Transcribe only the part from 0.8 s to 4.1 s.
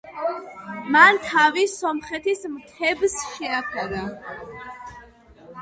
მან თავი სომხეთის მთებს შეაფარა.